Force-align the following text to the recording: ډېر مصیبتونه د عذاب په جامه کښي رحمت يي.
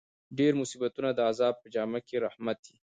ډېر 0.37 0.51
مصیبتونه 0.61 1.09
د 1.13 1.19
عذاب 1.29 1.55
په 1.59 1.67
جامه 1.73 1.99
کښي 2.05 2.17
رحمت 2.25 2.59
يي. 2.71 2.77